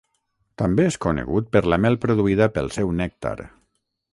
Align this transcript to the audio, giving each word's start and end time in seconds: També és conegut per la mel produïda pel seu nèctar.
També 0.61 0.85
és 0.91 0.97
conegut 1.05 1.51
per 1.57 1.63
la 1.73 1.79
mel 1.83 1.99
produïda 2.07 2.51
pel 2.57 2.73
seu 2.79 2.95
nèctar. 3.03 3.37